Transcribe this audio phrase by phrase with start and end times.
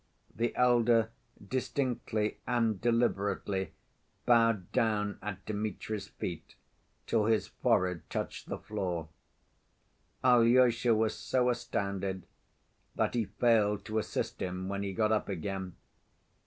[0.35, 1.11] The elder
[1.47, 3.73] distinctly and deliberately
[4.25, 6.55] bowed down at Dmitri's feet
[7.05, 9.09] till his forehead touched the floor.
[10.23, 12.25] Alyosha was so astounded
[12.95, 15.75] that he failed to assist him when he got up again.